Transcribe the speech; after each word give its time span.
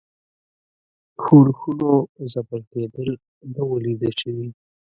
ښورښونو 1.21 1.91
ځپل 2.33 2.61
کېدل 2.71 3.09
نه 3.53 3.61
وه 3.67 3.77
لیده 3.85 4.11
شوي. 4.19 4.47